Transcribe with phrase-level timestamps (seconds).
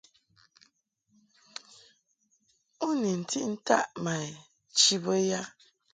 [2.85, 4.13] U ni ntiʼ ntaʼ ma
[4.77, 5.41] chi bə ya?